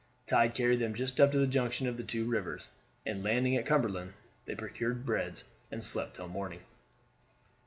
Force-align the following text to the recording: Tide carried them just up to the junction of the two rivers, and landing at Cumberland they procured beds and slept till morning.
Tide 0.25 0.55
carried 0.55 0.79
them 0.79 0.95
just 0.95 1.19
up 1.21 1.31
to 1.31 1.37
the 1.37 1.45
junction 1.45 1.85
of 1.85 1.95
the 1.95 2.01
two 2.03 2.25
rivers, 2.25 2.69
and 3.05 3.23
landing 3.23 3.55
at 3.55 3.67
Cumberland 3.67 4.13
they 4.45 4.55
procured 4.55 5.05
beds 5.05 5.43
and 5.71 5.83
slept 5.83 6.15
till 6.15 6.27
morning. 6.27 6.61